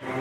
Welcome 0.00 0.20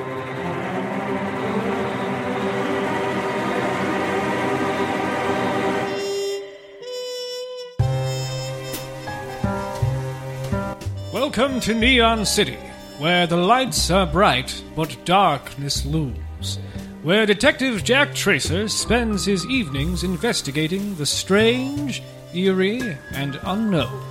to 11.59 11.75
Neon 11.75 12.25
City, 12.25 12.57
where 12.98 13.27
the 13.27 13.38
lights 13.38 13.91
are 13.91 14.07
bright 14.07 14.63
but 14.75 14.98
darkness 15.05 15.86
looms. 15.86 16.57
Where 17.04 17.28
Detective 17.28 17.84
Jack 17.84 18.16
Tracer 18.16 18.68
spends 18.68 19.25
his 19.25 19.46
evenings 19.46 20.04
investigating 20.04 20.96
the 20.96 21.05
strange, 21.05 22.02
eerie, 22.34 22.98
and 23.14 23.39
unknown. 23.44 24.02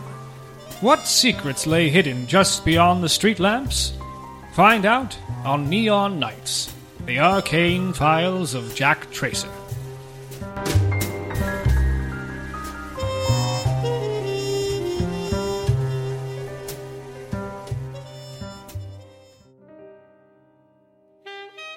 What 0.81 1.09
secrets 1.09 1.67
lay 1.67 1.89
hidden 1.89 2.29
just 2.29 2.65
beyond 2.65 3.03
the 3.03 3.09
street 3.09 3.41
lamps? 3.41 3.95
Find 4.53 4.87
out 4.87 5.19
on 5.47 5.71
Neon 5.71 6.19
Nights, 6.19 6.75
the 7.05 7.21
arcane 7.21 7.93
files 7.93 8.53
of 8.53 8.75
Jack 8.75 9.09
Tracer. 9.13 9.47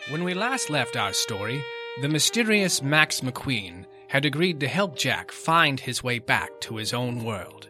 When 0.10 0.24
we 0.24 0.34
last 0.34 0.72
left 0.72 0.98
our 0.98 1.14
story, 1.14 1.64
the 2.02 2.10
mysterious 2.10 2.82
Max 2.82 3.22
McQueen 3.22 3.86
had 4.08 4.26
agreed 4.26 4.60
to 4.62 4.68
help 4.68 4.98
Jack 4.98 5.32
find 5.32 5.80
his 5.80 6.04
way 6.04 6.18
back 6.18 6.50
to 6.62 6.78
his 6.78 6.92
own 6.92 7.24
world. 7.24 7.70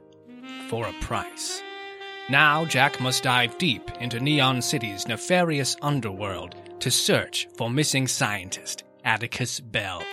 For 0.70 0.88
a 0.88 0.94
price. 1.02 1.62
Now 2.30 2.64
Jack 2.64 3.00
must 3.00 3.24
dive 3.24 3.58
deep 3.58 3.90
into 4.00 4.20
Neon 4.20 4.62
City's 4.62 5.08
nefarious 5.08 5.76
underworld 5.82 6.54
to 6.80 6.92
search 6.92 7.48
for 7.58 7.72
missing 7.72 8.08
scientist 8.08 8.84
Atticus 9.04 9.60
Bell. 9.60 10.04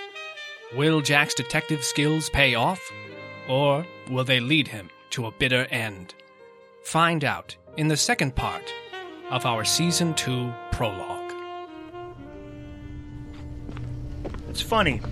Will 0.74 1.02
Jack's 1.02 1.34
detective 1.34 1.84
skills 1.84 2.30
pay 2.30 2.54
off? 2.54 2.80
Or 3.50 3.84
will 4.10 4.24
they 4.24 4.40
lead 4.40 4.66
him 4.66 4.88
to 5.10 5.26
a 5.26 5.30
bitter 5.30 5.66
end? 5.66 6.14
Find 6.84 7.22
out 7.22 7.54
in 7.76 7.88
the 7.88 7.98
second 7.98 8.34
part 8.34 8.72
of 9.30 9.44
our 9.44 9.62
Season 9.66 10.14
2 10.14 10.50
prologue. 10.72 11.34
It's 14.48 14.62
funny 14.62 15.02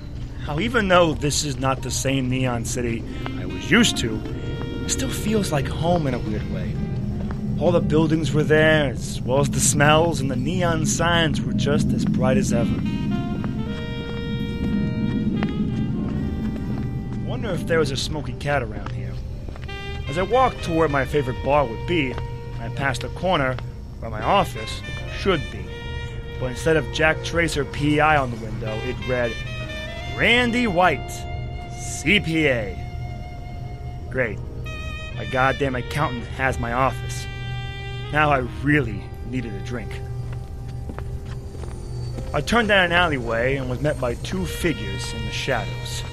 how, 0.46 0.58
even 0.58 0.88
though 0.88 1.12
this 1.12 1.44
is 1.44 1.58
not 1.58 1.82
the 1.82 1.90
same 1.90 2.30
Neon 2.30 2.64
City 2.64 3.04
I 3.38 3.44
was 3.44 3.70
used 3.70 3.98
to, 3.98 4.18
it 4.84 4.88
still 4.88 5.10
feels 5.10 5.52
like 5.52 5.68
home 5.68 6.06
in 6.06 6.14
a 6.14 6.18
weird 6.18 6.50
way. 6.50 6.74
All 7.60 7.70
the 7.70 7.80
buildings 7.80 8.32
were 8.32 8.42
there, 8.42 8.90
as 8.90 9.20
well 9.22 9.38
as 9.38 9.48
the 9.48 9.60
smells, 9.60 10.20
and 10.20 10.28
the 10.28 10.36
neon 10.36 10.86
signs 10.86 11.40
were 11.40 11.52
just 11.52 11.92
as 11.92 12.04
bright 12.04 12.36
as 12.36 12.52
ever. 12.52 12.74
Wonder 17.24 17.50
if 17.50 17.66
there 17.66 17.78
was 17.78 17.92
a 17.92 17.96
smoky 17.96 18.32
cat 18.34 18.62
around 18.62 18.90
here. 18.90 19.12
As 20.08 20.18
I 20.18 20.22
walked 20.22 20.64
to 20.64 20.72
where 20.72 20.88
my 20.88 21.04
favorite 21.04 21.42
bar 21.44 21.64
would 21.64 21.86
be, 21.86 22.12
I 22.60 22.68
passed 22.70 23.04
a 23.04 23.08
corner 23.10 23.56
where 24.00 24.10
my 24.10 24.22
office 24.22 24.82
should 25.16 25.40
be. 25.52 25.64
But 26.40 26.50
instead 26.50 26.76
of 26.76 26.92
Jack 26.92 27.22
Tracer 27.22 27.64
PI 27.64 28.16
on 28.16 28.32
the 28.32 28.44
window, 28.44 28.74
it 28.84 28.96
read 29.08 29.32
Randy 30.18 30.66
White, 30.66 31.08
CPA. 31.70 32.76
Great. 34.10 34.40
My 35.16 35.24
goddamn 35.26 35.76
accountant 35.76 36.24
has 36.26 36.58
my 36.58 36.72
office. 36.72 37.26
Now 38.14 38.30
I 38.30 38.46
really 38.62 39.02
needed 39.28 39.52
a 39.54 39.58
drink. 39.66 39.90
I 42.32 42.40
turned 42.40 42.68
down 42.68 42.84
an 42.84 42.92
alleyway 42.92 43.56
and 43.56 43.68
was 43.68 43.80
met 43.80 44.00
by 44.00 44.14
two 44.14 44.46
figures 44.46 45.12
in 45.12 45.24
the 45.26 45.32
shadows. 45.32 46.04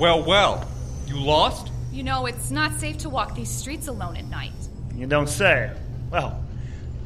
Well, 0.00 0.24
well, 0.24 0.66
you 1.06 1.20
lost? 1.20 1.70
You 1.92 2.02
know, 2.02 2.24
it's 2.24 2.50
not 2.50 2.80
safe 2.80 2.96
to 2.96 3.10
walk 3.10 3.34
these 3.34 3.50
streets 3.50 3.88
alone 3.88 4.16
at 4.16 4.24
night. 4.24 4.54
You 4.94 5.06
don't 5.06 5.28
say. 5.28 5.70
Well, 6.10 6.42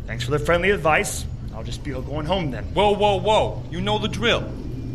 thanks 0.07 0.23
for 0.23 0.31
the 0.31 0.39
friendly 0.39 0.71
advice. 0.71 1.27
I'll 1.53 1.65
just 1.65 1.83
be 1.83 1.91
going 1.91 2.27
home 2.27 2.53
then. 2.53 2.63
Whoa, 2.75 2.95
whoa, 2.95 3.17
whoa, 3.17 3.65
you 3.73 3.81
know 3.81 3.99
the 3.99 4.07
drill. 4.07 4.49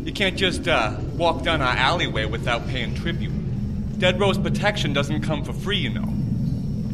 You 0.05 0.13
can't 0.13 0.37
just, 0.37 0.69
uh, 0.69 0.95
walk 1.15 1.43
down 1.43 1.61
our 1.61 1.75
alleyway 1.75 2.23
without 2.23 2.65
paying 2.69 2.95
tribute. 2.95 3.99
Dead 3.99 4.21
Rose 4.21 4.37
protection 4.37 4.93
doesn't 4.93 5.23
come 5.23 5.43
for 5.43 5.51
free, 5.51 5.79
you 5.79 5.89
know. 5.89 6.22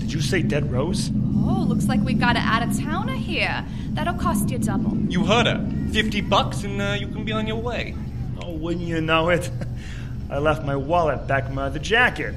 Did 0.09 0.15
you 0.15 0.21
say 0.21 0.41
Dead 0.41 0.71
Rose? 0.71 1.11
Oh, 1.45 1.63
looks 1.67 1.87
like 1.87 1.99
we've 1.99 2.19
got 2.19 2.35
an 2.35 2.41
out 2.41 2.67
of 2.67 2.75
towner 2.79 3.13
here. 3.13 3.63
That'll 3.91 4.15
cost 4.15 4.49
you 4.49 4.57
double. 4.57 4.97
You 5.07 5.23
heard 5.23 5.45
her. 5.45 5.63
50 5.91 6.21
bucks 6.21 6.63
and 6.63 6.81
uh, 6.81 6.97
you 6.99 7.07
can 7.09 7.23
be 7.25 7.31
on 7.31 7.45
your 7.45 7.57
way. 7.61 7.93
Oh, 8.41 8.53
wouldn't 8.53 8.87
you 8.87 9.01
know 9.01 9.29
it? 9.29 9.51
I 10.31 10.39
left 10.39 10.65
my 10.65 10.75
wallet 10.75 11.27
back 11.27 11.45
in 11.45 11.53
my 11.53 11.65
other 11.65 11.77
jacket. 11.77 12.33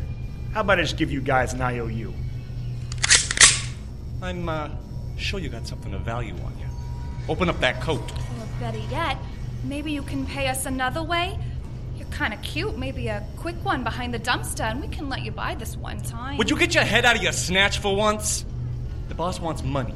How 0.53 0.61
about 0.61 0.81
I 0.81 0.83
just 0.83 0.99
give 0.99 1.11
you 1.11 1.23
guys 1.23 1.55
an 1.55 1.63
IOU? 1.63 2.13
I'm, 4.21 4.51
uh, 4.51 4.69
sure 5.17 5.41
you 5.41 5.49
got 5.49 5.67
something 5.67 5.95
of 5.95 6.03
value 6.03 6.35
on 6.45 6.55
you. 6.59 6.67
Open 7.27 7.49
up 7.49 7.59
that 7.61 7.81
coat. 7.81 8.03
Or 8.03 8.47
better 8.61 8.83
yet, 8.91 9.17
maybe 9.65 9.93
you 9.93 10.03
can 10.03 10.27
pay 10.27 10.49
us 10.49 10.67
another 10.67 11.03
way? 11.03 11.39
You're 12.13 12.19
kind 12.19 12.35
of 12.35 12.43
cute. 12.43 12.77
Maybe 12.77 13.09
a 13.09 13.27
quick 13.39 13.57
one 13.65 13.85
behind 13.85 14.13
the 14.13 14.19
dumpster, 14.19 14.71
and 14.71 14.83
we 14.83 14.89
can 14.89 15.09
let 15.09 15.23
you 15.23 15.31
buy 15.31 15.55
this 15.55 15.79
one 15.79 15.99
time. 16.03 16.37
Would 16.37 16.51
you 16.51 16.59
get 16.59 16.75
your 16.75 16.85
head 16.85 17.07
out 17.07 17.17
of 17.17 17.23
your 17.23 17.33
snatch 17.33 17.79
for 17.79 17.97
once? 17.97 18.45
The 19.09 19.15
boss 19.15 19.41
wants 19.41 19.63
money, 19.63 19.95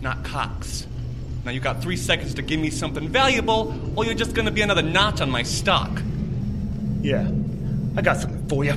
not 0.00 0.24
cocks. 0.24 0.86
Now 1.44 1.50
you 1.50 1.60
got 1.60 1.82
three 1.82 1.98
seconds 1.98 2.32
to 2.34 2.42
give 2.42 2.58
me 2.58 2.70
something 2.70 3.10
valuable, 3.10 3.74
or 3.94 4.06
you're 4.06 4.14
just 4.14 4.34
gonna 4.34 4.50
be 4.50 4.62
another 4.62 4.80
notch 4.80 5.20
on 5.20 5.28
my 5.30 5.42
stock. 5.42 5.90
Yeah, 7.02 7.30
I 7.94 8.00
got 8.00 8.16
something 8.16 8.48
for 8.48 8.64
you. 8.64 8.72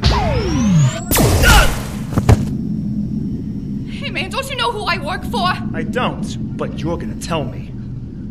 Hey, 3.92 4.10
man, 4.10 4.30
don't 4.30 4.50
you 4.50 4.58
know 4.58 4.74
who 4.74 4.84
I 4.84 4.98
work 4.98 5.24
for? 5.24 5.48
I 5.74 5.84
don't, 5.90 6.58
but 6.58 6.80
you're 6.80 6.98
gonna 6.98 7.16
tell 7.16 7.46
me. 7.46 7.70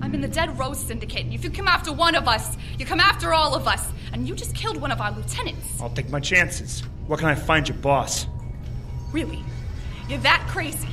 I'm 0.03 0.13
in 0.15 0.21
the 0.21 0.29
Dead 0.29 0.59
Rose 0.59 0.79
Syndicate, 0.79 1.25
and 1.25 1.33
if 1.33 1.43
you 1.43 1.49
come 1.49 1.69
after 1.69 1.91
one 1.91 2.15
of 2.15 2.29
us, 2.29 2.59
you 2.79 2.85
come 2.85 3.01
after 3.01 3.33
all 3.33 3.55
of 3.55 3.67
us. 3.67 3.89
And 4.13 4.29
you 4.29 4.35
just 4.35 4.55
killed 4.55 4.81
one 4.81 4.91
of 4.91 5.01
our 5.01 5.11
lieutenants. 5.13 5.81
I'll 5.81 5.91
take 5.91 6.11
my 6.11 6.21
chances. 6.21 6.81
Where 7.07 7.19
can 7.19 7.29
I 7.29 7.35
find 7.35 7.69
your 7.69 7.79
boss? 7.79 8.27
Really? 9.11 9.43
You're 10.09 10.21
that 10.21 10.47
crazy? 10.49 10.89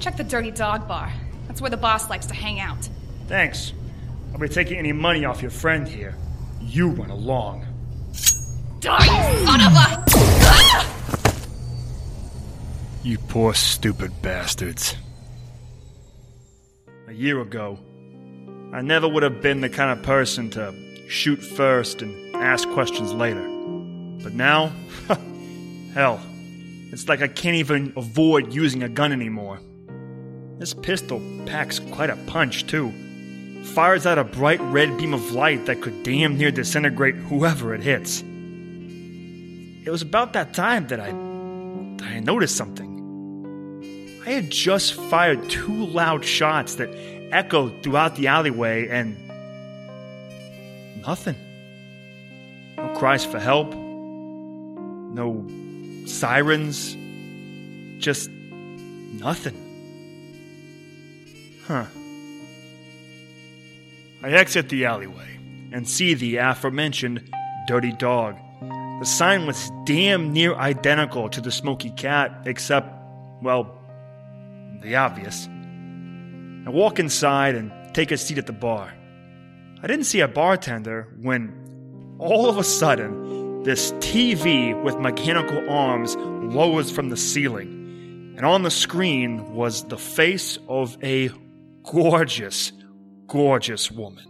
Check 0.00 0.16
the 0.16 0.24
Dirty 0.24 0.50
Dog 0.50 0.88
Bar. 0.88 1.12
That's 1.46 1.60
where 1.60 1.70
the 1.70 1.76
boss 1.76 2.08
likes 2.10 2.26
to 2.26 2.34
hang 2.34 2.60
out. 2.60 2.88
Thanks. 3.28 3.72
I'll 4.32 4.38
be 4.38 4.48
taking 4.48 4.78
any 4.78 4.92
money 4.92 5.24
off 5.24 5.42
your 5.42 5.50
friend 5.50 5.86
here. 5.86 6.16
You 6.60 6.88
run 6.88 7.10
along. 7.10 7.66
Die, 8.80 9.30
you 9.30 9.46
son 9.46 9.60
of 9.60 9.72
a! 9.72 10.04
Ah! 10.14 10.88
You 13.04 13.18
poor 13.18 13.54
stupid 13.54 14.22
bastards. 14.22 14.96
A 17.08 17.12
year 17.12 17.40
ago, 17.40 17.78
I 18.72 18.80
never 18.80 19.06
would 19.06 19.22
have 19.22 19.42
been 19.42 19.60
the 19.60 19.68
kind 19.68 19.96
of 19.96 20.04
person 20.04 20.50
to 20.50 20.91
shoot 21.12 21.42
first 21.42 22.00
and 22.00 22.34
ask 22.34 22.68
questions 22.70 23.12
later. 23.12 23.46
But 24.22 24.32
now, 24.32 24.72
hell, 25.94 26.20
it's 26.90 27.08
like 27.08 27.20
I 27.20 27.28
can't 27.28 27.56
even 27.56 27.92
avoid 27.96 28.52
using 28.52 28.82
a 28.82 28.88
gun 28.88 29.12
anymore. 29.12 29.60
This 30.58 30.72
pistol 30.74 31.20
packs 31.44 31.78
quite 31.78 32.08
a 32.08 32.16
punch, 32.26 32.66
too. 32.66 32.92
Fires 33.74 34.06
out 34.06 34.18
a 34.18 34.24
bright 34.24 34.60
red 34.60 34.96
beam 34.96 35.12
of 35.12 35.32
light 35.32 35.66
that 35.66 35.82
could 35.82 36.02
damn 36.02 36.38
near 36.38 36.50
disintegrate 36.50 37.14
whoever 37.14 37.74
it 37.74 37.82
hits. 37.82 38.22
It 39.84 39.90
was 39.90 40.02
about 40.02 40.32
that 40.32 40.54
time 40.54 40.86
that 40.88 41.00
I, 41.00 41.10
that 41.10 42.08
I 42.08 42.20
noticed 42.20 42.56
something. 42.56 42.90
I 44.26 44.30
had 44.30 44.50
just 44.50 44.94
fired 44.94 45.50
two 45.50 45.86
loud 45.86 46.24
shots 46.24 46.76
that 46.76 46.88
echoed 47.32 47.82
throughout 47.82 48.16
the 48.16 48.28
alleyway, 48.28 48.88
and 48.88 49.16
nothing. 51.06 51.36
No 52.76 52.88
cries 52.96 53.24
for 53.24 53.38
help, 53.38 53.74
no 53.74 55.46
sirens, 56.06 56.96
just 58.02 58.30
nothing. 58.30 59.56
Huh. 61.66 61.84
I 64.22 64.30
exit 64.30 64.68
the 64.68 64.84
alleyway 64.86 65.38
and 65.72 65.88
see 65.88 66.14
the 66.14 66.36
aforementioned 66.36 67.30
dirty 67.66 67.92
dog. 67.92 68.36
The 69.00 69.06
sign 69.06 69.46
was 69.46 69.70
damn 69.84 70.32
near 70.32 70.54
identical 70.54 71.28
to 71.30 71.40
the 71.40 71.50
smoky 71.50 71.90
cat, 71.90 72.42
except, 72.46 72.88
well, 73.42 73.78
the 74.80 74.94
obvious. 74.96 75.48
I 76.66 76.70
walk 76.70 77.00
inside 77.00 77.56
and 77.56 77.72
take 77.94 78.12
a 78.12 78.16
seat 78.16 78.38
at 78.38 78.46
the 78.46 78.52
bar. 78.52 78.92
I 79.82 79.86
didn't 79.86 80.04
see 80.04 80.20
a 80.20 80.28
bartender 80.28 81.08
when 81.20 81.52
all 82.18 82.48
of 82.48 82.56
a 82.58 82.64
sudden 82.64 83.62
this 83.64 83.92
TV 83.92 84.80
with 84.82 84.96
mechanical 84.98 85.68
arms 85.70 86.16
lowers 86.16 86.90
from 86.90 87.08
the 87.08 87.16
ceiling. 87.16 87.78
and 88.36 88.46
on 88.46 88.62
the 88.62 88.70
screen 88.70 89.54
was 89.54 89.84
the 89.84 89.98
face 89.98 90.58
of 90.68 90.96
a 91.02 91.30
gorgeous, 91.84 92.72
gorgeous 93.26 93.90
woman. 93.90 94.26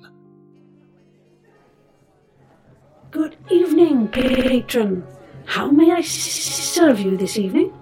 Good 3.13 3.37
evening, 3.51 4.09
patron. 4.09 5.05
How 5.45 5.71
may 5.71 5.93
I 5.93 5.99
s- 5.99 6.09
serve 6.75 6.99
you 6.99 7.17
this 7.17 7.39
evening? 7.39 7.73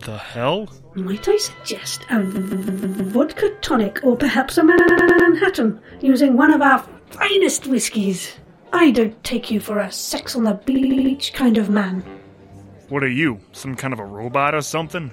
The 0.00 0.18
hell? 0.18 0.68
Might 0.94 1.28
I 1.28 1.36
suggest 1.36 2.04
a 2.10 2.20
v- 2.22 2.40
v- 2.40 2.86
v- 2.86 3.04
vodka 3.04 3.50
tonic 3.60 4.00
or 4.02 4.16
perhaps 4.16 4.58
a 4.58 4.64
Manhattan 4.64 5.80
using 6.00 6.36
one 6.36 6.52
of 6.52 6.60
our 6.60 6.80
finest 7.12 7.66
whiskies? 7.66 8.36
I 8.72 8.90
don't 8.90 9.22
take 9.22 9.50
you 9.50 9.60
for 9.60 9.78
a 9.78 9.92
sex 9.92 10.34
on 10.34 10.44
the 10.44 10.54
beach 10.54 11.32
kind 11.34 11.58
of 11.58 11.68
man. 11.68 12.02
What 12.88 13.02
are 13.02 13.08
you? 13.08 13.40
Some 13.52 13.74
kind 13.74 13.92
of 13.92 14.00
a 14.00 14.04
robot 14.04 14.54
or 14.54 14.62
something? 14.62 15.10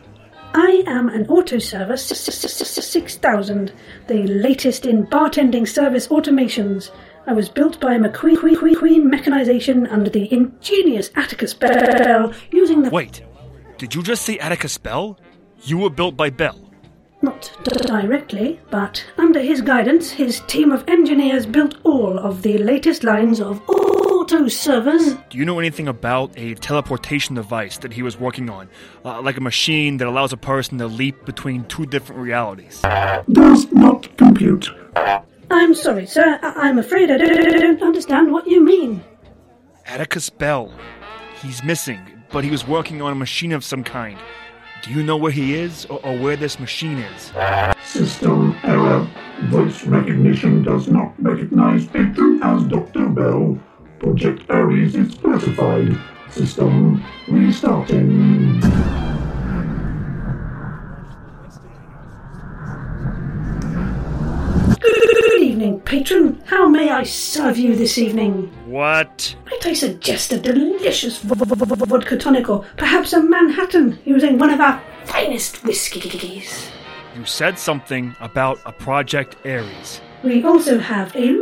I 0.53 0.83
am 0.87 1.09
an 1.09 1.27
auto 1.27 1.59
service 1.59 2.05
6000, 2.05 3.71
the 4.07 4.23
latest 4.23 4.85
in 4.85 5.05
bartending 5.07 5.67
service 5.67 6.07
automations. 6.07 6.89
I 7.27 7.33
was 7.33 7.49
built 7.49 7.79
by 7.79 7.97
McQueen 7.97 8.39
Queen, 8.39 8.55
Queen, 8.55 8.75
Queen 8.75 9.09
Mechanization 9.09 9.85
under 9.87 10.09
the 10.09 10.31
ingenious 10.33 11.11
Atticus 11.15 11.53
Bell 11.53 12.33
using 12.51 12.81
the. 12.81 12.89
Wait, 12.89 13.21
did 13.77 13.93
you 13.93 14.01
just 14.01 14.23
say 14.23 14.39
Atticus 14.39 14.77
Bell? 14.77 15.19
You 15.63 15.77
were 15.77 15.91
built 15.91 16.17
by 16.17 16.31
Bell. 16.31 16.68
Not 17.21 17.51
d- 17.65 17.71
directly, 17.85 18.59
but 18.71 19.03
under 19.17 19.41
his 19.41 19.59
guidance, 19.61 20.09
his 20.09 20.39
team 20.47 20.71
of 20.71 20.87
engineers 20.87 21.45
built 21.45 21.75
all 21.83 22.17
of 22.17 22.41
the 22.43 22.57
latest 22.59 23.03
lines 23.03 23.41
of 23.41 23.61
auto 23.69 24.47
servers. 24.47 25.15
Do 25.29 25.37
you 25.37 25.43
know 25.43 25.59
anything 25.59 25.89
about 25.89 26.31
a 26.37 26.53
teleportation 26.55 27.35
device 27.35 27.77
that 27.79 27.91
he 27.91 28.03
was 28.03 28.17
working 28.17 28.49
on? 28.49 28.69
Uh, 29.03 29.21
like 29.21 29.35
a 29.35 29.41
machine 29.41 29.97
that 29.97 30.07
allows 30.07 30.31
a 30.31 30.37
person 30.37 30.77
to 30.77 30.87
leap 30.87 31.25
between 31.25 31.65
two 31.65 31.85
different 31.85 32.21
realities. 32.21 32.79
Does 33.29 33.69
not 33.73 34.15
compute. 34.17 34.69
I'm 35.51 35.73
sorry, 35.75 36.05
sir. 36.05 36.39
I- 36.41 36.69
I'm 36.69 36.79
afraid 36.79 37.11
I 37.11 37.17
don't, 37.17 37.59
don't 37.59 37.81
understand 37.83 38.31
what 38.31 38.47
you 38.47 38.63
mean. 38.63 39.03
Atticus 39.85 40.29
Bell. 40.29 40.71
He's 41.41 41.63
missing, 41.65 41.99
but 42.31 42.45
he 42.45 42.51
was 42.51 42.65
working 42.65 43.01
on 43.01 43.11
a 43.11 43.15
machine 43.15 43.51
of 43.51 43.63
some 43.65 43.83
kind. 43.83 44.17
Do 44.81 44.91
you 44.91 45.03
know 45.03 45.17
where 45.17 45.31
he 45.31 45.55
is 45.55 45.85
or, 45.87 45.99
or 46.05 46.17
where 46.17 46.35
this 46.37 46.59
machine 46.59 46.99
is? 46.99 47.31
System 47.83 48.55
error. 48.63 49.05
Voice 49.43 49.85
recognition 49.85 50.63
does 50.63 50.87
not 50.87 51.13
recognize 51.21 51.85
patron 51.87 52.41
as 52.41 52.63
Dr. 52.63 53.09
Bell. 53.09 53.59
Project 53.99 54.49
Ares 54.49 54.95
is 54.95 55.15
classified. 55.15 55.97
System 56.29 57.03
restarting. 57.27 58.61
Good 64.79 65.41
evening, 65.41 65.78
patron. 65.93 66.39
How 66.45 66.69
may 66.69 66.89
I 66.91 67.03
serve 67.03 67.57
you 67.57 67.75
this 67.75 67.97
evening? 67.97 68.51
What? 68.65 69.35
Might 69.49 69.65
I 69.65 69.73
suggest 69.73 70.31
a 70.31 70.37
delicious 70.39 71.17
v- 71.17 71.33
v- 71.35 71.55
v- 71.55 71.65
v- 71.65 71.85
vodka 71.85 72.15
tonic 72.15 72.47
or 72.47 72.63
perhaps 72.77 73.11
a 73.11 73.21
Manhattan 73.23 73.97
using 74.05 74.37
one 74.37 74.51
of 74.51 74.61
our 74.61 74.81
finest 75.05 75.63
whiskies? 75.63 76.69
You 77.17 77.25
said 77.25 77.57
something 77.57 78.15
about 78.21 78.59
a 78.65 78.71
Project 78.71 79.35
Ares. 79.45 79.99
We 80.23 80.43
also 80.45 80.77
have 80.77 81.13
a 81.15 81.35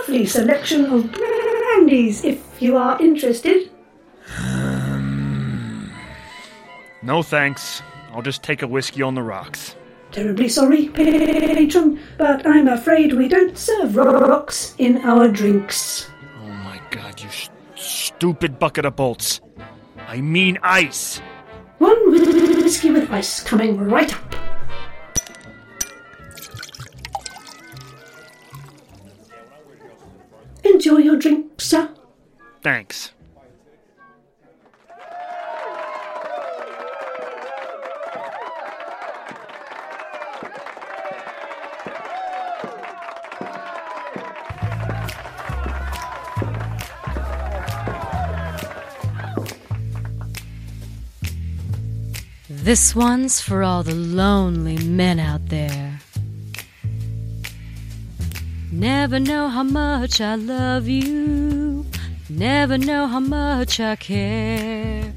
lovely 0.00 0.24
selection 0.26 0.86
of 0.86 1.12
brandies 1.12 2.24
if 2.24 2.40
you 2.60 2.76
are 2.76 3.00
interested. 3.00 3.70
No 7.02 7.22
thanks. 7.22 7.82
I'll 8.14 8.22
just 8.22 8.42
take 8.42 8.62
a 8.62 8.66
whiskey 8.66 9.02
on 9.02 9.14
the 9.14 9.22
rocks. 9.22 9.76
Terribly 10.14 10.48
sorry, 10.48 10.90
patron, 10.90 11.98
but 12.16 12.46
I'm 12.46 12.68
afraid 12.68 13.14
we 13.14 13.26
don't 13.26 13.58
serve 13.58 13.96
rocks 13.96 14.76
in 14.78 14.98
our 14.98 15.26
drinks. 15.26 16.08
Oh 16.40 16.46
my 16.46 16.80
god, 16.92 17.20
you 17.20 17.28
sh- 17.28 17.48
stupid 17.74 18.60
bucket 18.60 18.84
of 18.84 18.94
bolts. 18.94 19.40
I 20.06 20.20
mean 20.20 20.56
ice. 20.62 21.18
One 21.78 22.12
whiskey 22.12 22.92
with 22.92 23.10
ice 23.10 23.42
coming 23.42 23.76
right 23.76 24.14
up. 24.14 24.36
Enjoy 30.62 30.98
your 30.98 31.16
drink, 31.16 31.60
sir. 31.60 31.90
Thanks. 32.62 33.13
This 52.64 52.96
one's 52.96 53.42
for 53.42 53.62
all 53.62 53.82
the 53.82 53.94
lonely 53.94 54.78
men 54.78 55.20
out 55.20 55.50
there. 55.50 56.00
Never 58.72 59.20
know 59.20 59.48
how 59.48 59.64
much 59.64 60.18
I 60.22 60.36
love 60.36 60.88
you. 60.88 61.84
Never 62.30 62.78
know 62.78 63.06
how 63.06 63.20
much 63.20 63.80
I 63.80 63.96
care. 63.96 65.12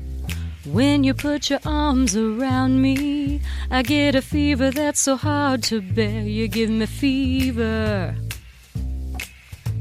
When 0.65 1.05
you 1.05 1.13
put 1.13 1.49
your 1.49 1.61
arms 1.65 2.17
around 2.17 2.81
me, 2.81 3.39
I 3.71 3.81
get 3.81 4.13
a 4.13 4.21
fever 4.21 4.69
that's 4.69 4.99
so 4.99 5.15
hard 5.15 5.63
to 5.71 5.79
bear. 5.79 6.23
You 6.23 6.49
give 6.49 6.69
me 6.69 6.85
fever. 6.85 8.13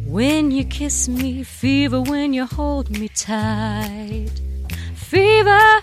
When 0.06 0.52
you 0.52 0.62
kiss 0.62 1.08
me, 1.08 1.42
fever 1.42 2.00
when 2.00 2.32
you 2.32 2.46
hold 2.46 2.96
me 2.96 3.08
tight. 3.08 4.40
Fever 4.94 5.82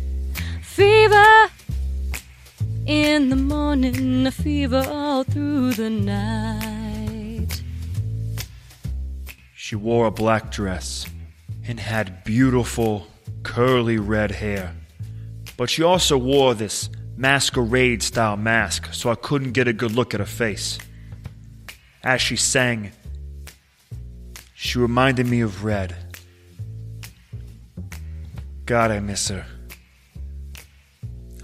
In 2.85 3.29
the 3.29 3.35
morning, 3.35 4.25
a 4.25 4.31
fever 4.31 4.83
all 4.89 5.23
through 5.23 5.73
the 5.73 5.89
night. 5.89 7.61
She 9.55 9.75
wore 9.75 10.07
a 10.07 10.11
black 10.11 10.49
dress 10.49 11.05
and 11.67 11.79
had 11.79 12.23
beautiful, 12.23 13.05
curly 13.43 13.97
red 13.97 14.31
hair. 14.31 14.75
But 15.57 15.69
she 15.69 15.83
also 15.83 16.17
wore 16.17 16.55
this 16.55 16.89
masquerade 17.15 18.01
style 18.01 18.35
mask, 18.35 18.91
so 18.93 19.11
I 19.11 19.15
couldn't 19.15 19.51
get 19.51 19.67
a 19.67 19.73
good 19.73 19.91
look 19.91 20.15
at 20.15 20.19
her 20.19 20.25
face. 20.25 20.79
As 22.03 22.19
she 22.19 22.35
sang, 22.35 22.91
she 24.55 24.79
reminded 24.79 25.27
me 25.27 25.41
of 25.41 25.63
Red. 25.63 25.95
God, 28.65 28.89
I 28.89 28.99
miss 28.99 29.27
her. 29.29 29.45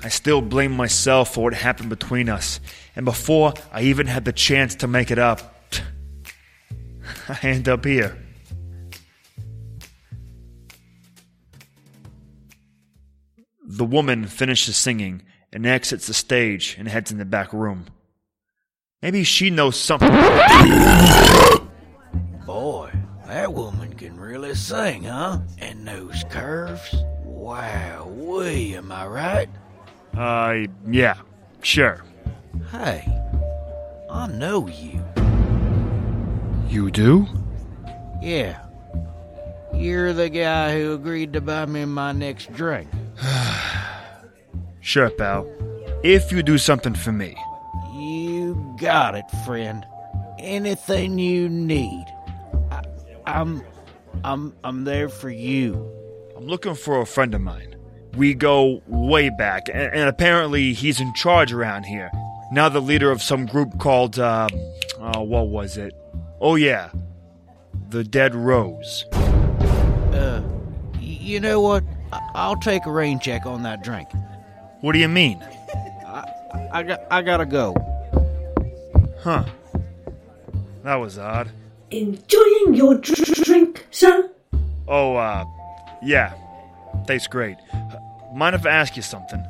I 0.07 0.09
still 0.09 0.39
blame 0.39 0.71
myself 0.71 1.33
for 1.33 1.43
what 1.43 1.53
happened 1.53 1.89
between 1.89 2.29
us, 2.29 2.61
and 2.95 3.03
before 3.03 3.53
I 3.73 3.81
even 3.81 4.07
had 4.07 4.23
the 4.23 4.31
chance 4.31 4.73
to 4.75 4.87
make 4.87 5.11
it 5.11 5.19
up, 5.19 5.53
I 7.27 7.37
end 7.41 7.67
up 7.67 7.83
here. 7.83 8.17
The 13.65 13.83
woman 13.83 14.27
finishes 14.27 14.77
singing 14.77 15.23
and 15.51 15.65
exits 15.65 16.07
the 16.07 16.13
stage 16.13 16.77
and 16.79 16.87
heads 16.87 17.11
in 17.11 17.17
the 17.17 17.25
back 17.25 17.51
room. 17.51 17.87
Maybe 19.01 19.25
she 19.25 19.49
knows 19.49 19.75
something. 19.77 20.07
Boy, 22.45 22.91
that 23.25 23.53
woman 23.53 23.93
can 23.95 24.17
really 24.17 24.55
sing, 24.55 25.03
huh? 25.03 25.39
And 25.57 25.85
those 25.85 26.23
curves. 26.29 26.95
Wow, 27.25 28.07
we 28.07 28.73
am 28.73 28.89
I 28.93 29.05
right? 29.05 29.49
Uh, 30.17 30.65
yeah, 30.89 31.15
sure. 31.61 32.03
Hey, 32.71 33.05
I 34.09 34.27
know 34.27 34.67
you. 34.67 35.03
You 36.67 36.89
do? 36.89 37.27
Yeah. 38.19 38.59
You're 39.75 40.13
the 40.13 40.29
guy 40.29 40.79
who 40.79 40.93
agreed 40.93 41.33
to 41.33 41.41
buy 41.41 41.67
me 41.67 41.85
my 41.85 42.11
next 42.11 42.51
drink. 42.53 42.89
Sure, 44.79 45.09
pal. 45.09 45.45
If 46.01 46.31
you 46.31 46.41
do 46.41 46.57
something 46.57 46.93
for 46.93 47.11
me. 47.11 47.35
You 47.93 48.75
got 48.79 49.15
it, 49.15 49.25
friend. 49.45 49.85
Anything 50.39 51.19
you 51.19 51.49
need. 51.49 52.05
I, 52.71 52.83
I'm 53.25 53.61
I'm 54.23 54.55
I'm 54.63 54.85
there 54.85 55.09
for 55.09 55.29
you. 55.29 55.73
I'm 56.37 56.47
looking 56.47 56.73
for 56.73 57.01
a 57.01 57.05
friend 57.05 57.35
of 57.35 57.41
mine. 57.41 57.76
We 58.17 58.33
go 58.33 58.81
way 58.87 59.29
back, 59.29 59.69
and, 59.69 59.93
and 59.93 60.09
apparently 60.09 60.73
he's 60.73 60.99
in 60.99 61.13
charge 61.13 61.53
around 61.53 61.83
here. 61.83 62.11
Now 62.51 62.67
the 62.69 62.79
leader 62.81 63.11
of 63.11 63.21
some 63.21 63.45
group 63.45 63.77
called, 63.79 64.17
uh, 64.17 64.47
uh, 64.99 65.21
what 65.21 65.49
was 65.49 65.77
it? 65.77 65.93
Oh 66.41 66.55
yeah, 66.55 66.89
the 67.89 68.03
Dead 68.03 68.33
Rose. 68.33 69.05
Uh, 69.11 70.41
you 70.99 71.39
know 71.39 71.61
what? 71.61 71.83
I- 72.11 72.29
I'll 72.33 72.55
take 72.55 72.85
a 72.85 72.91
rain 72.91 73.19
check 73.19 73.45
on 73.45 73.63
that 73.63 73.83
drink. 73.83 74.07
What 74.81 74.93
do 74.93 74.99
you 74.99 75.07
mean? 75.09 75.43
I 76.71 76.83
got 76.83 77.01
I 77.11 77.21
gotta 77.21 77.45
go. 77.45 77.75
Huh. 79.21 79.45
That 80.83 80.95
was 80.95 81.17
odd. 81.19 81.49
Enjoying 81.91 82.73
your 82.73 82.95
dr- 82.95 83.43
drink, 83.43 83.85
sir? 83.91 84.29
Oh, 84.87 85.15
uh, 85.15 85.43
yeah. 86.01 86.33
Tastes 87.05 87.27
great. 87.27 87.57
Mind 88.33 88.55
if 88.55 88.65
I 88.65 88.69
ask 88.69 88.95
you 88.95 89.01
something? 89.01 89.43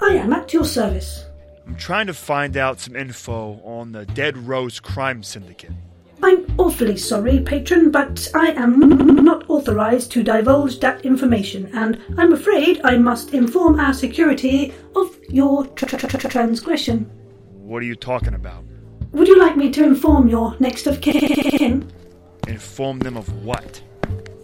I 0.00 0.14
am 0.14 0.32
at 0.32 0.52
your 0.52 0.64
service. 0.64 1.26
I'm 1.66 1.76
trying 1.76 2.06
to 2.08 2.14
find 2.14 2.56
out 2.56 2.80
some 2.80 2.96
info 2.96 3.60
on 3.64 3.92
the 3.92 4.04
Dead 4.06 4.36
Rose 4.36 4.80
crime 4.80 5.22
syndicate. 5.22 5.72
I'm 6.22 6.46
awfully 6.58 6.96
sorry, 6.96 7.40
patron, 7.40 7.90
but 7.90 8.28
I 8.34 8.52
am 8.52 8.78
not 9.24 9.48
authorized 9.50 10.12
to 10.12 10.22
divulge 10.22 10.78
that 10.80 11.04
information, 11.04 11.70
and 11.74 12.00
I'm 12.16 12.32
afraid 12.32 12.80
I 12.84 12.96
must 12.96 13.34
inform 13.34 13.80
our 13.80 13.92
security 13.92 14.72
of 14.94 15.16
your 15.28 15.66
tr- 15.66 15.86
tr- 15.86 16.06
tr- 16.06 16.28
transgression. 16.28 17.10
What 17.50 17.82
are 17.82 17.86
you 17.86 17.96
talking 17.96 18.34
about? 18.34 18.64
Would 19.12 19.28
you 19.28 19.38
like 19.38 19.56
me 19.56 19.70
to 19.70 19.82
inform 19.84 20.28
your 20.28 20.56
next 20.60 20.86
of 20.86 21.00
kin? 21.00 21.90
Inform 22.46 23.00
them 23.00 23.16
of 23.16 23.44
what? 23.44 23.82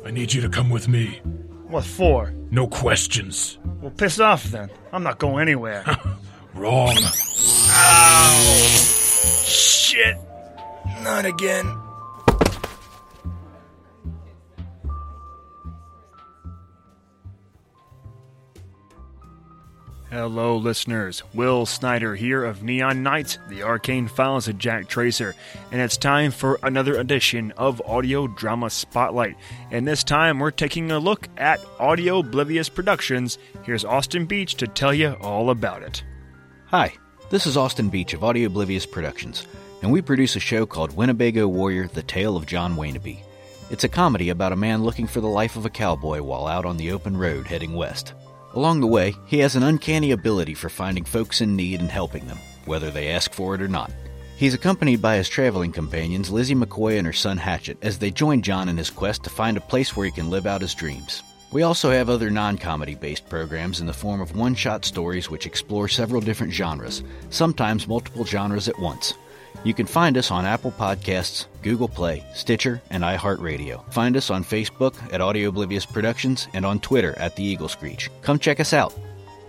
I 0.04 0.10
need 0.10 0.32
you 0.32 0.40
to 0.40 0.48
come 0.48 0.70
with 0.70 0.88
me. 0.88 1.20
What 1.68 1.84
for? 1.84 2.32
No 2.50 2.66
questions. 2.66 3.58
Well, 3.82 3.90
piss 3.90 4.18
off 4.20 4.44
then. 4.44 4.70
I'm 4.92 5.02
not 5.02 5.18
going 5.18 5.42
anywhere. 5.42 5.84
Wrong. 6.54 6.96
Shit. 9.44 10.16
Not 11.02 11.26
again. 11.26 11.66
Hello, 20.18 20.56
listeners. 20.56 21.22
Will 21.32 21.64
Snyder 21.64 22.16
here 22.16 22.44
of 22.44 22.64
Neon 22.64 23.04
Nights, 23.04 23.38
the 23.48 23.62
arcane 23.62 24.08
files 24.08 24.48
of 24.48 24.58
Jack 24.58 24.88
Tracer, 24.88 25.36
and 25.70 25.80
it's 25.80 25.96
time 25.96 26.32
for 26.32 26.58
another 26.64 26.96
edition 26.96 27.52
of 27.52 27.80
Audio 27.86 28.26
Drama 28.26 28.68
Spotlight. 28.68 29.36
And 29.70 29.86
this 29.86 30.02
time 30.02 30.40
we're 30.40 30.50
taking 30.50 30.90
a 30.90 30.98
look 30.98 31.28
at 31.36 31.64
Audio 31.78 32.18
Oblivious 32.18 32.68
Productions. 32.68 33.38
Here's 33.62 33.84
Austin 33.84 34.26
Beach 34.26 34.56
to 34.56 34.66
tell 34.66 34.92
you 34.92 35.16
all 35.20 35.50
about 35.50 35.84
it. 35.84 36.02
Hi, 36.66 36.94
this 37.30 37.46
is 37.46 37.56
Austin 37.56 37.88
Beach 37.88 38.12
of 38.12 38.24
Audio 38.24 38.48
Oblivious 38.48 38.86
Productions, 38.86 39.46
and 39.82 39.92
we 39.92 40.02
produce 40.02 40.34
a 40.34 40.40
show 40.40 40.66
called 40.66 40.96
Winnebago 40.96 41.46
Warrior 41.46 41.86
The 41.86 42.02
Tale 42.02 42.36
of 42.36 42.44
John 42.44 42.74
Wainaby. 42.74 43.20
It's 43.70 43.84
a 43.84 43.88
comedy 43.88 44.30
about 44.30 44.52
a 44.52 44.56
man 44.56 44.82
looking 44.82 45.06
for 45.06 45.20
the 45.20 45.28
life 45.28 45.54
of 45.54 45.64
a 45.64 45.70
cowboy 45.70 46.22
while 46.22 46.48
out 46.48 46.64
on 46.64 46.76
the 46.76 46.90
open 46.90 47.16
road 47.16 47.46
heading 47.46 47.74
west. 47.74 48.14
Along 48.54 48.80
the 48.80 48.86
way, 48.86 49.14
he 49.26 49.38
has 49.40 49.56
an 49.56 49.62
uncanny 49.62 50.12
ability 50.12 50.54
for 50.54 50.68
finding 50.68 51.04
folks 51.04 51.40
in 51.40 51.54
need 51.54 51.80
and 51.80 51.90
helping 51.90 52.26
them, 52.26 52.38
whether 52.64 52.90
they 52.90 53.08
ask 53.08 53.32
for 53.32 53.54
it 53.54 53.62
or 53.62 53.68
not. 53.68 53.92
He's 54.36 54.54
accompanied 54.54 55.02
by 55.02 55.16
his 55.16 55.28
traveling 55.28 55.72
companions 55.72 56.30
Lizzie 56.30 56.54
McCoy 56.54 56.96
and 56.96 57.06
her 57.06 57.12
son 57.12 57.36
Hatchet 57.36 57.76
as 57.82 57.98
they 57.98 58.10
join 58.10 58.40
John 58.40 58.68
in 58.68 58.76
his 58.76 58.88
quest 58.88 59.24
to 59.24 59.30
find 59.30 59.56
a 59.56 59.60
place 59.60 59.96
where 59.96 60.06
he 60.06 60.12
can 60.12 60.30
live 60.30 60.46
out 60.46 60.62
his 60.62 60.74
dreams. 60.74 61.22
We 61.50 61.62
also 61.62 61.90
have 61.90 62.08
other 62.08 62.30
non 62.30 62.56
comedy 62.56 62.94
based 62.94 63.28
programs 63.28 63.80
in 63.80 63.86
the 63.86 63.92
form 63.92 64.20
of 64.20 64.36
one 64.36 64.54
shot 64.54 64.84
stories 64.84 65.28
which 65.30 65.46
explore 65.46 65.88
several 65.88 66.20
different 66.20 66.52
genres, 66.52 67.02
sometimes 67.30 67.88
multiple 67.88 68.24
genres 68.24 68.68
at 68.68 68.78
once. 68.78 69.14
You 69.64 69.74
can 69.74 69.86
find 69.86 70.16
us 70.16 70.30
on 70.30 70.46
Apple 70.46 70.72
Podcasts, 70.72 71.46
Google 71.62 71.88
Play, 71.88 72.24
Stitcher, 72.34 72.80
and 72.90 73.02
iHeartRadio. 73.02 73.92
Find 73.92 74.16
us 74.16 74.30
on 74.30 74.44
Facebook 74.44 74.94
at 75.12 75.20
Audio 75.20 75.48
Oblivious 75.48 75.84
Productions 75.84 76.48
and 76.54 76.64
on 76.64 76.80
Twitter 76.80 77.18
at 77.18 77.36
The 77.36 77.42
Eagle 77.42 77.68
Screech. 77.68 78.10
Come 78.22 78.38
check 78.38 78.60
us 78.60 78.72
out. 78.72 78.94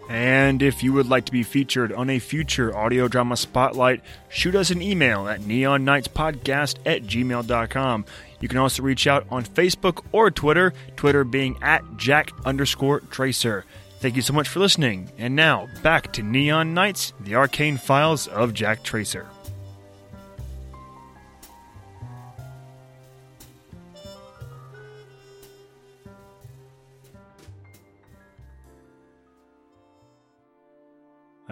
And 0.09 0.63
if 0.63 0.81
you 0.83 0.91
would 0.93 1.07
like 1.07 1.25
to 1.25 1.31
be 1.31 1.43
featured 1.43 1.93
on 1.93 2.09
a 2.09 2.17
future 2.17 2.75
audio 2.75 3.07
drama 3.07 3.37
spotlight, 3.37 4.01
shoot 4.29 4.55
us 4.55 4.71
an 4.71 4.81
email 4.81 5.27
at 5.27 5.41
neonnightspodcast 5.41 6.77
at 6.87 7.03
gmail.com. 7.03 8.05
You 8.39 8.47
can 8.47 8.57
also 8.57 8.81
reach 8.81 9.05
out 9.05 9.27
on 9.29 9.43
Facebook 9.43 10.03
or 10.11 10.31
Twitter, 10.31 10.73
Twitter 10.95 11.23
being 11.23 11.59
at 11.61 11.83
Jack 11.97 12.31
underscore 12.43 13.01
Tracer. 13.01 13.65
Thank 13.99 14.15
you 14.15 14.23
so 14.23 14.33
much 14.33 14.47
for 14.47 14.59
listening. 14.59 15.11
And 15.19 15.35
now, 15.35 15.67
back 15.83 16.11
to 16.13 16.23
Neon 16.23 16.73
Nights, 16.73 17.13
the 17.19 17.35
arcane 17.35 17.77
files 17.77 18.27
of 18.27 18.55
Jack 18.55 18.81
Tracer. 18.81 19.27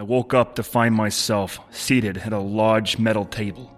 Woke 0.07 0.33
up 0.33 0.55
to 0.55 0.63
find 0.63 0.95
myself 0.95 1.59
seated 1.69 2.17
at 2.17 2.31
a 2.31 2.39
large 2.39 2.97
metal 2.97 3.25
table. 3.25 3.69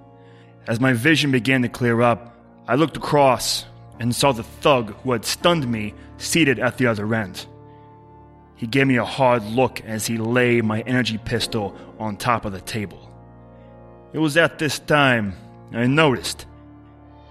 As 0.67 0.79
my 0.79 0.93
vision 0.93 1.31
began 1.31 1.63
to 1.63 1.69
clear 1.69 2.03
up, 2.03 2.38
I 2.67 2.75
looked 2.75 2.98
across 2.98 3.65
and 4.00 4.15
saw 4.15 4.31
the 4.31 4.43
thug 4.43 4.93
who 5.01 5.12
had 5.12 5.25
stunned 5.25 5.69
me 5.69 5.95
seated 6.19 6.59
at 6.59 6.77
the 6.77 6.86
other 6.86 7.15
end. 7.15 7.48
He 8.55 8.67
gave 8.67 8.86
me 8.86 8.98
a 8.98 9.05
hard 9.05 9.43
look 9.43 9.81
as 9.81 10.05
he 10.05 10.17
laid 10.17 10.65
my 10.65 10.81
energy 10.81 11.17
pistol 11.17 11.75
on 11.98 12.15
top 12.15 12.45
of 12.45 12.51
the 12.51 12.62
table. 12.62 13.09
It 14.13 14.19
was 14.19 14.38
at 14.38 14.59
this 14.59 14.77
time 14.77 15.33
I 15.74 15.88
noticed 15.88 16.45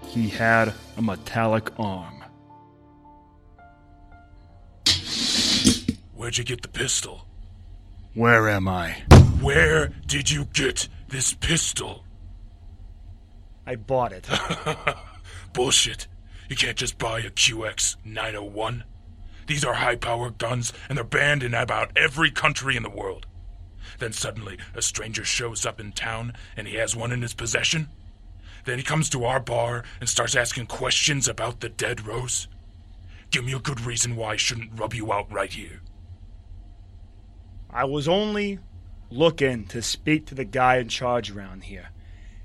he 0.07 0.27
had 0.27 0.73
a 0.97 1.01
metallic 1.01 1.71
arm. 1.79 2.25
Where'd 6.15 6.37
you 6.37 6.43
get 6.43 6.61
the 6.61 6.67
pistol? 6.67 7.28
Where 8.15 8.49
am 8.49 8.67
I? 8.67 9.03
Where 9.39 9.89
did 10.07 10.31
you 10.31 10.45
get 10.45 10.87
this 11.09 11.33
pistol? 11.33 12.03
I 13.67 13.75
bought 13.75 14.11
it. 14.11 14.27
Bullshit. 15.53 16.07
You 16.49 16.55
can't 16.55 16.75
just 16.75 16.97
buy 16.97 17.19
a 17.19 17.29
QX 17.29 17.97
901. 18.03 18.83
These 19.45 19.63
are 19.63 19.75
high 19.75 19.95
power 19.95 20.31
guns, 20.31 20.73
and 20.89 20.97
they're 20.97 21.05
banned 21.05 21.43
in 21.43 21.53
about 21.53 21.95
every 21.95 22.31
country 22.31 22.75
in 22.75 22.81
the 22.81 22.89
world. 22.89 23.27
Then 23.99 24.11
suddenly, 24.11 24.57
a 24.73 24.81
stranger 24.81 25.23
shows 25.23 25.63
up 25.63 25.79
in 25.79 25.91
town, 25.91 26.33
and 26.57 26.67
he 26.67 26.75
has 26.75 26.95
one 26.95 27.11
in 27.11 27.21
his 27.21 27.35
possession. 27.35 27.89
Then 28.65 28.79
he 28.79 28.83
comes 28.83 29.07
to 29.09 29.25
our 29.25 29.39
bar 29.39 29.83
and 29.99 30.09
starts 30.09 30.35
asking 30.35 30.65
questions 30.65 31.27
about 31.27 31.59
the 31.59 31.69
dead 31.69 32.07
Rose. 32.07 32.47
Give 33.29 33.45
me 33.45 33.53
a 33.53 33.59
good 33.59 33.81
reason 33.81 34.15
why 34.15 34.31
I 34.31 34.37
shouldn't 34.37 34.79
rub 34.79 34.95
you 34.95 35.13
out 35.13 35.31
right 35.31 35.53
here. 35.53 35.81
I 37.71 37.85
was 37.85 38.07
only 38.07 38.59
looking 39.11 39.65
to 39.67 39.81
speak 39.81 40.25
to 40.27 40.35
the 40.35 40.45
guy 40.45 40.77
in 40.77 40.89
charge 40.89 41.31
around 41.31 41.65
here. 41.65 41.89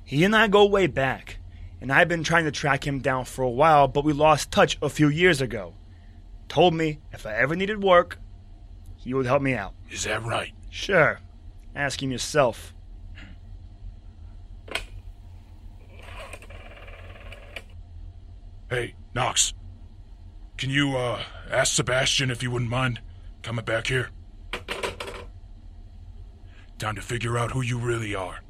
He 0.05 0.25
and 0.25 0.37
I 0.37 0.49
go 0.49 0.67
way 0.67 0.87
back, 0.87 1.39
and 1.81 1.91
I've 1.91 2.09
been 2.09 2.25
trying 2.25 2.45
to 2.45 2.51
track 2.51 2.87
him 2.87 3.01
down 3.01 3.25
for 3.25 3.43
a 3.43 3.51
while, 3.51 3.89
but 3.89 4.05
we 4.05 4.13
lost 4.13 4.51
touch 4.51 4.77
a 4.83 4.91
few 4.91 5.09
years 5.09 5.41
ago. 5.41 5.75
Told 6.49 6.75
me 6.75 7.01
if 7.13 7.27
I 7.27 7.35
ever 7.35 7.57
needed 7.57 7.83
work, 7.83 8.19
he 8.97 9.15
would 9.15 9.27
help 9.27 9.43
me 9.43 9.55
out. 9.55 9.75
Is 9.91 10.05
that 10.05 10.23
right? 10.23 10.53
Sure. 10.71 11.21
Ask 11.75 12.03
him 12.03 12.11
yourself. 12.11 12.75
Hey, 18.69 18.95
Knox. 19.15 19.55
Can 20.57 20.71
you, 20.71 20.97
uh, 20.97 21.23
ask 21.51 21.75
Sebastian 21.75 22.31
if 22.31 22.43
you 22.43 22.51
wouldn't 22.51 22.71
mind 22.71 23.01
coming 23.43 23.65
back 23.65 23.87
here? 23.87 24.11
Time 26.79 26.97
to 26.97 27.03
figure 27.03 27.39
out 27.39 27.53
who 27.53 27.61
you 27.63 27.79
really 27.79 28.15
are. 28.15 28.41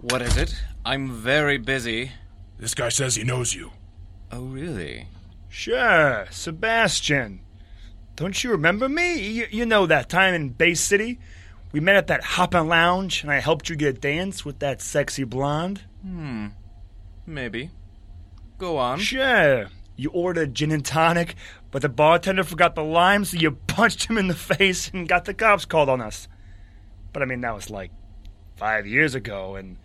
What 0.00 0.22
is 0.22 0.36
it? 0.36 0.54
I'm 0.84 1.12
very 1.12 1.58
busy. 1.58 2.12
This 2.58 2.74
guy 2.74 2.88
says 2.88 3.14
he 3.16 3.24
knows 3.24 3.54
you. 3.54 3.70
Oh, 4.30 4.44
really? 4.44 5.06
Sure, 5.48 6.26
Sebastian. 6.30 7.40
Don't 8.16 8.42
you 8.42 8.50
remember 8.50 8.88
me? 8.88 9.20
You, 9.20 9.46
you 9.50 9.66
know 9.66 9.86
that 9.86 10.08
time 10.08 10.34
in 10.34 10.50
Bay 10.50 10.74
City? 10.74 11.18
We 11.72 11.80
met 11.80 11.96
at 11.96 12.06
that 12.08 12.24
hoppin' 12.24 12.68
lounge 12.68 13.22
and 13.22 13.30
I 13.30 13.40
helped 13.40 13.68
you 13.68 13.76
get 13.76 13.96
a 13.96 13.98
dance 13.98 14.44
with 14.44 14.58
that 14.60 14.80
sexy 14.82 15.24
blonde? 15.24 15.82
Hmm. 16.02 16.48
Maybe. 17.26 17.70
Go 18.58 18.76
on. 18.78 18.98
Sure. 18.98 19.66
You 19.96 20.10
ordered 20.10 20.54
gin 20.54 20.72
and 20.72 20.84
tonic, 20.84 21.36
but 21.72 21.82
the 21.82 21.88
bartender 21.88 22.44
forgot 22.44 22.76
the 22.76 22.84
lime, 22.84 23.24
so 23.24 23.36
you 23.36 23.50
punched 23.50 24.04
him 24.04 24.16
in 24.16 24.28
the 24.28 24.34
face 24.34 24.90
and 24.90 25.08
got 25.08 25.24
the 25.24 25.34
cops 25.34 25.64
called 25.64 25.88
on 25.88 26.00
us. 26.00 26.28
But 27.12 27.22
I 27.22 27.24
mean, 27.24 27.40
that 27.40 27.54
was 27.54 27.70
like 27.70 27.90
five 28.54 28.86
years 28.86 29.16
ago, 29.16 29.56
and 29.56 29.78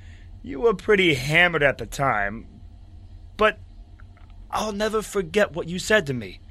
you 0.44 0.60
were 0.60 0.75
pretty 0.75 1.15
hammered 1.15 1.63
at 1.63 1.79
the 1.79 1.88
time. 1.88 2.46
But 3.38 3.58
I'll 4.51 4.74
never 4.74 5.01
forget 5.01 5.53
what 5.53 5.67
you 5.67 5.79
said 5.79 6.06
to 6.08 6.13
me. 6.13 6.41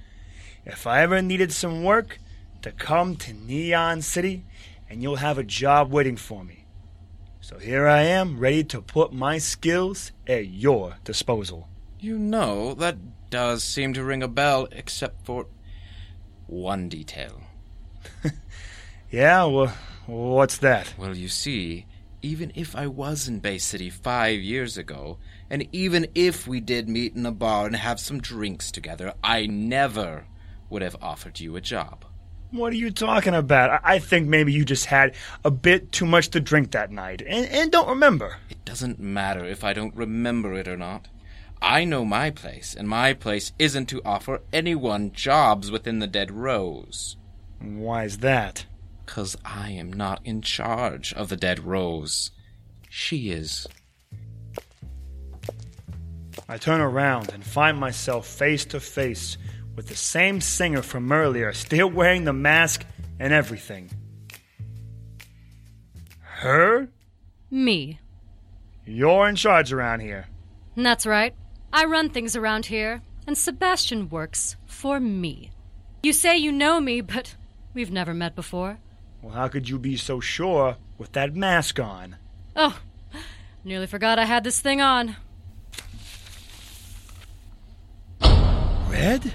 If 0.64 0.86
I 0.86 1.02
ever 1.02 1.22
needed 1.22 1.52
some 1.52 1.84
work, 1.84 2.18
to 2.62 2.72
come 2.72 3.14
to 3.14 3.32
Neon 3.32 4.02
City, 4.02 4.44
and 4.90 5.00
you'll 5.00 5.16
have 5.16 5.38
a 5.38 5.44
job 5.44 5.92
waiting 5.92 6.16
for 6.16 6.42
me. 6.42 6.64
So 7.40 7.58
here 7.58 7.86
I 7.86 8.02
am, 8.02 8.40
ready 8.40 8.64
to 8.64 8.82
put 8.82 9.12
my 9.12 9.38
skills 9.38 10.10
at 10.26 10.48
your 10.48 10.96
disposal. 11.04 11.68
You 11.98 12.18
know, 12.18 12.74
that 12.74 13.30
does 13.30 13.64
seem 13.64 13.94
to 13.94 14.04
ring 14.04 14.22
a 14.22 14.28
bell, 14.28 14.68
except 14.72 15.24
for 15.24 15.46
one 16.46 16.88
detail. 16.88 17.40
Yeah, 19.10 19.44
well, 19.44 19.72
what's 20.06 20.58
that? 20.58 20.92
Well, 20.98 21.16
you 21.16 21.28
see, 21.28 21.86
even 22.22 22.50
if 22.56 22.74
I 22.74 22.88
was 22.88 23.28
in 23.28 23.38
Bay 23.38 23.58
City 23.58 23.88
five 23.88 24.40
years 24.40 24.76
ago, 24.76 25.18
and 25.48 25.68
even 25.72 26.08
if 26.14 26.48
we 26.48 26.60
did 26.60 26.88
meet 26.88 27.14
in 27.14 27.24
a 27.24 27.30
bar 27.30 27.66
and 27.66 27.76
have 27.76 28.00
some 28.00 28.20
drinks 28.20 28.72
together, 28.72 29.14
I 29.22 29.46
never 29.46 30.26
would 30.68 30.82
have 30.82 30.96
offered 31.00 31.38
you 31.38 31.54
a 31.54 31.60
job. 31.60 32.04
What 32.50 32.72
are 32.72 32.76
you 32.76 32.90
talking 32.90 33.34
about? 33.34 33.80
I 33.84 34.00
think 34.00 34.26
maybe 34.26 34.52
you 34.52 34.64
just 34.64 34.86
had 34.86 35.14
a 35.44 35.52
bit 35.52 35.92
too 35.92 36.06
much 36.06 36.30
to 36.30 36.40
drink 36.40 36.72
that 36.72 36.90
night 36.90 37.22
and, 37.22 37.46
and 37.46 37.70
don't 37.70 37.88
remember. 37.88 38.38
It 38.50 38.64
doesn't 38.64 38.98
matter 38.98 39.44
if 39.44 39.62
I 39.62 39.72
don't 39.72 39.94
remember 39.94 40.54
it 40.54 40.66
or 40.66 40.76
not. 40.76 41.06
I 41.60 41.84
know 41.84 42.04
my 42.04 42.30
place, 42.30 42.74
and 42.74 42.88
my 42.88 43.12
place 43.12 43.52
isn't 43.58 43.86
to 43.86 44.02
offer 44.04 44.42
anyone 44.52 45.12
jobs 45.12 45.70
within 45.70 45.98
the 45.98 46.06
Dead 46.06 46.30
Rose. 46.30 47.16
Why 47.60 48.04
is 48.04 48.18
that? 48.18 48.66
'Cause 49.06 49.36
I 49.44 49.70
am 49.70 49.92
not 49.92 50.20
in 50.24 50.42
charge 50.42 51.12
of 51.14 51.28
the 51.28 51.36
Dead 51.36 51.60
Rose. 51.60 52.30
She 52.88 53.30
is. 53.30 53.66
I 56.48 56.58
turn 56.58 56.80
around 56.80 57.30
and 57.32 57.44
find 57.44 57.78
myself 57.78 58.26
face 58.26 58.64
to 58.66 58.78
face 58.78 59.36
with 59.74 59.88
the 59.88 59.96
same 59.96 60.40
singer 60.40 60.82
from 60.82 61.10
earlier, 61.10 61.52
still 61.52 61.90
wearing 61.90 62.24
the 62.24 62.32
mask 62.32 62.84
and 63.18 63.32
everything. 63.32 63.90
Her? 66.20 66.88
Me. 67.50 67.98
You're 68.84 69.28
in 69.28 69.36
charge 69.36 69.72
around 69.72 70.00
here. 70.00 70.26
That's 70.76 71.06
right. 71.06 71.34
I 71.76 71.84
run 71.84 72.08
things 72.08 72.34
around 72.34 72.64
here, 72.64 73.02
and 73.26 73.36
Sebastian 73.36 74.08
works 74.08 74.56
for 74.64 74.98
me. 74.98 75.50
You 76.02 76.14
say 76.14 76.34
you 76.34 76.50
know 76.50 76.80
me, 76.80 77.02
but 77.02 77.36
we've 77.74 77.90
never 77.90 78.14
met 78.14 78.34
before. 78.34 78.78
Well, 79.20 79.34
how 79.34 79.48
could 79.48 79.68
you 79.68 79.78
be 79.78 79.98
so 79.98 80.18
sure 80.18 80.78
with 80.96 81.12
that 81.12 81.36
mask 81.36 81.78
on? 81.78 82.16
Oh, 82.56 82.80
nearly 83.62 83.86
forgot 83.86 84.18
I 84.18 84.24
had 84.24 84.42
this 84.42 84.58
thing 84.58 84.80
on. 84.80 85.16
Red? 88.88 89.34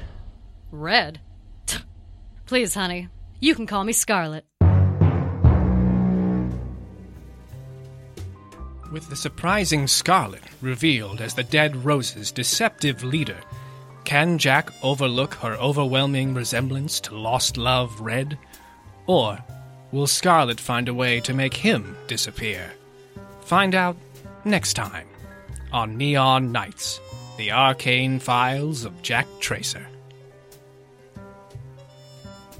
Red? 0.71 1.19
Please, 2.47 2.73
honey, 2.73 3.09
you 3.39 3.53
can 3.53 3.67
call 3.67 3.83
me 3.83 3.93
Scarlet. 3.93 4.45
With 8.91 9.07
the 9.07 9.15
surprising 9.15 9.87
Scarlet 9.87 10.43
revealed 10.59 11.21
as 11.21 11.33
the 11.33 11.45
Dead 11.45 11.85
Rose's 11.85 12.29
deceptive 12.29 13.05
leader, 13.05 13.37
can 14.03 14.37
Jack 14.37 14.69
overlook 14.83 15.35
her 15.35 15.53
overwhelming 15.53 16.33
resemblance 16.33 16.99
to 17.01 17.15
lost 17.15 17.55
love 17.55 18.01
Red? 18.01 18.37
Or 19.07 19.39
will 19.93 20.07
Scarlet 20.07 20.59
find 20.59 20.89
a 20.89 20.93
way 20.93 21.21
to 21.21 21.33
make 21.33 21.53
him 21.53 21.95
disappear? 22.07 22.73
Find 23.45 23.75
out 23.75 23.95
next 24.43 24.73
time 24.73 25.07
on 25.71 25.97
Neon 25.97 26.51
Nights 26.51 26.99
The 27.37 27.53
Arcane 27.53 28.19
Files 28.19 28.83
of 28.83 29.01
Jack 29.01 29.27
Tracer. 29.39 29.87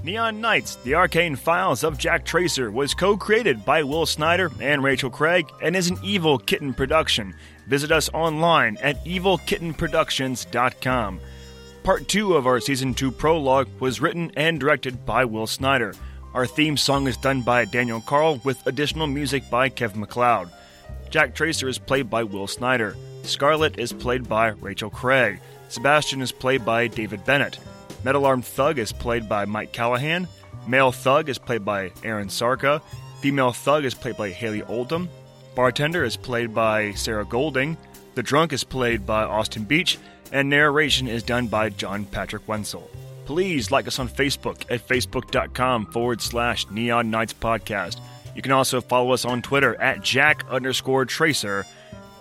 Neon 0.04 0.40
Nights, 0.40 0.76
The 0.76 0.94
Arcane 0.96 1.36
Files 1.36 1.84
of 1.84 1.96
Jack 1.96 2.24
Tracer 2.24 2.72
was 2.72 2.92
co 2.92 3.16
created 3.16 3.64
by 3.64 3.84
Will 3.84 4.04
Snyder 4.04 4.50
and 4.60 4.82
Rachel 4.82 5.10
Craig 5.10 5.48
and 5.62 5.76
is 5.76 5.90
an 5.90 5.98
Evil 6.02 6.38
Kitten 6.38 6.74
production. 6.74 7.36
Visit 7.68 7.92
us 7.92 8.10
online 8.12 8.76
at 8.82 9.04
evilkittenproductions.com. 9.04 11.20
Part 11.84 12.08
2 12.08 12.34
of 12.34 12.48
our 12.48 12.58
Season 12.58 12.94
2 12.94 13.12
prologue 13.12 13.68
was 13.78 14.00
written 14.00 14.32
and 14.36 14.58
directed 14.58 15.06
by 15.06 15.24
Will 15.24 15.46
Snyder. 15.46 15.94
Our 16.34 16.46
theme 16.46 16.76
song 16.76 17.06
is 17.06 17.16
done 17.16 17.42
by 17.42 17.64
Daniel 17.64 18.00
Carl 18.00 18.40
with 18.42 18.66
additional 18.66 19.06
music 19.06 19.48
by 19.50 19.68
Kev 19.68 19.94
MacLeod. 19.94 20.50
Jack 21.10 21.36
Tracer 21.36 21.68
is 21.68 21.78
played 21.78 22.10
by 22.10 22.24
Will 22.24 22.48
Snyder. 22.48 22.96
Scarlet 23.22 23.78
is 23.78 23.92
played 23.92 24.28
by 24.28 24.48
Rachel 24.48 24.90
Craig. 24.90 25.38
Sebastian 25.68 26.22
is 26.22 26.32
played 26.32 26.64
by 26.64 26.88
David 26.88 27.24
Bennett. 27.24 27.60
Metal 28.04 28.24
Armed 28.26 28.44
Thug 28.44 28.78
is 28.78 28.92
played 28.92 29.28
by 29.28 29.44
Mike 29.44 29.72
Callahan. 29.72 30.26
Male 30.66 30.92
Thug 30.92 31.28
is 31.28 31.38
played 31.38 31.64
by 31.64 31.92
Aaron 32.04 32.28
Sarka. 32.28 32.82
Female 33.20 33.52
Thug 33.52 33.84
is 33.84 33.94
played 33.94 34.16
by 34.16 34.30
Haley 34.30 34.62
Oldham. 34.64 35.08
Bartender 35.54 36.04
is 36.04 36.16
played 36.16 36.54
by 36.54 36.92
Sarah 36.92 37.24
Golding. 37.24 37.76
The 38.14 38.22
Drunk 38.22 38.52
is 38.52 38.64
played 38.64 39.06
by 39.06 39.24
Austin 39.24 39.64
Beach. 39.64 39.98
And 40.32 40.48
narration 40.48 41.08
is 41.08 41.22
done 41.22 41.46
by 41.46 41.68
John 41.68 42.06
Patrick 42.06 42.48
Wenzel. 42.48 42.90
Please 43.26 43.70
like 43.70 43.86
us 43.86 43.98
on 43.98 44.08
Facebook 44.08 44.64
at 44.70 44.86
facebook.com 44.86 45.86
forward 45.86 46.20
slash 46.20 46.68
Neon 46.70 47.10
Nights 47.10 47.34
Podcast. 47.34 48.00
You 48.34 48.42
can 48.42 48.52
also 48.52 48.80
follow 48.80 49.12
us 49.12 49.24
on 49.24 49.42
Twitter 49.42 49.80
at 49.80 50.02
Jack 50.02 50.44
underscore 50.50 51.04
Tracer. 51.04 51.66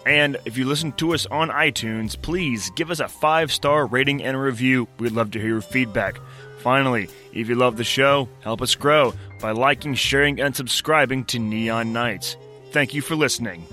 And 0.06 0.38
if 0.46 0.58
you 0.58 0.66
listen 0.66 0.92
to 0.94 1.14
us 1.14 1.26
on 1.28 1.50
iTunes, 1.50 2.20
please 2.20 2.70
give 2.72 2.92
us 2.92 3.00
a 3.00 3.08
five 3.08 3.52
star 3.52 3.86
rating 3.86 4.24
and 4.24 4.40
review. 4.40 4.88
We'd 5.00 5.12
love 5.12 5.32
to 5.32 5.40
hear 5.40 5.50
your 5.50 5.62
feedback. 5.62 6.20
Finally, 6.60 7.10
if 7.34 7.50
you 7.50 7.56
love 7.56 7.78
the 7.78 7.84
show, 7.84 8.30
help 8.42 8.62
us 8.62 8.76
grow 8.76 9.14
by 9.40 9.52
liking, 9.52 9.96
sharing, 9.96 10.40
and 10.40 10.56
subscribing 10.56 11.26
to 11.26 11.40
Neon 11.40 11.92
Nights. 11.92 12.38
Thank 12.72 12.94
you 12.94 13.02
for 13.02 13.16
listening. 13.16 13.66